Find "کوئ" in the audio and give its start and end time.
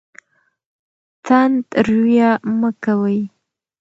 2.83-3.19